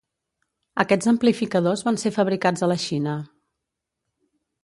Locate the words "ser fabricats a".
2.05-2.71